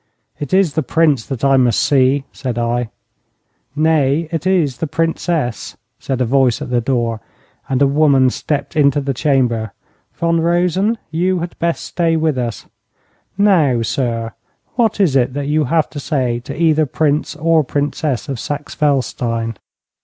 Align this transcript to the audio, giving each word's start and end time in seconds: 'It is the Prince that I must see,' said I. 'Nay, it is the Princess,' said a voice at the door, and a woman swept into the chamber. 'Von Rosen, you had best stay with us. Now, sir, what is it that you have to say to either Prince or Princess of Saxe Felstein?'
'It 0.39 0.51
is 0.51 0.73
the 0.73 0.81
Prince 0.81 1.27
that 1.27 1.45
I 1.45 1.57
must 1.57 1.79
see,' 1.79 2.23
said 2.33 2.57
I. 2.57 2.89
'Nay, 3.75 4.27
it 4.31 4.47
is 4.47 4.77
the 4.77 4.87
Princess,' 4.87 5.77
said 5.99 6.21
a 6.21 6.25
voice 6.25 6.59
at 6.59 6.71
the 6.71 6.81
door, 6.81 7.21
and 7.69 7.83
a 7.83 7.85
woman 7.85 8.31
swept 8.31 8.75
into 8.75 8.99
the 8.99 9.13
chamber. 9.13 9.73
'Von 10.15 10.41
Rosen, 10.41 10.97
you 11.11 11.41
had 11.41 11.53
best 11.59 11.83
stay 11.83 12.15
with 12.15 12.39
us. 12.39 12.65
Now, 13.37 13.83
sir, 13.83 14.31
what 14.73 14.99
is 14.99 15.15
it 15.15 15.33
that 15.35 15.45
you 15.49 15.65
have 15.65 15.87
to 15.91 15.99
say 15.99 16.39
to 16.45 16.59
either 16.59 16.87
Prince 16.87 17.35
or 17.35 17.63
Princess 17.63 18.27
of 18.27 18.39
Saxe 18.39 18.73
Felstein?' 18.73 19.55